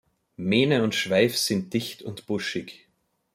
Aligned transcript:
Mähne 0.37 0.81
und 0.81 0.95
Schweif 0.95 1.37
sind 1.37 1.75
dicht 1.75 2.01
und 2.01 2.25
buschig. 2.25 2.87